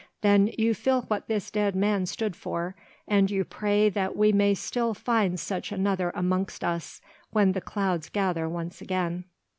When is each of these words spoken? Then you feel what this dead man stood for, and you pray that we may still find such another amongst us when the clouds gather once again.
Then 0.21 0.49
you 0.57 0.73
feel 0.73 1.03
what 1.03 1.27
this 1.27 1.51
dead 1.51 1.75
man 1.75 2.07
stood 2.07 2.35
for, 2.35 2.75
and 3.07 3.29
you 3.29 3.45
pray 3.45 3.87
that 3.89 4.17
we 4.17 4.31
may 4.31 4.55
still 4.55 4.95
find 4.95 5.39
such 5.39 5.71
another 5.71 6.11
amongst 6.15 6.63
us 6.63 7.01
when 7.29 7.51
the 7.51 7.61
clouds 7.61 8.09
gather 8.09 8.49
once 8.49 8.81
again. 8.81 9.25